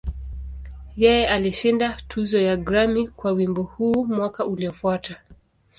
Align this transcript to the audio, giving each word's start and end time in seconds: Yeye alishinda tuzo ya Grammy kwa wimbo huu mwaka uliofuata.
Yeye 1.01 1.27
alishinda 1.29 1.97
tuzo 2.07 2.39
ya 2.41 2.57
Grammy 2.57 3.07
kwa 3.07 3.31
wimbo 3.31 3.63
huu 3.63 4.05
mwaka 4.05 4.45
uliofuata. 4.45 5.17